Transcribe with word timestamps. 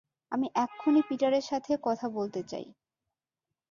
আমি 0.31 0.47
এক্ষুণি 0.55 1.01
পিটারের 1.09 1.41
সাথে 1.41 1.71
কথা 1.83 2.07
বলতে 2.09 2.41
চাই। 2.43 2.65